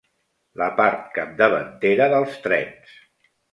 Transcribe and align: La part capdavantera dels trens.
La 0.61 0.69
part 0.79 1.03
capdavantera 1.17 2.09
dels 2.17 2.43
trens. 2.49 2.99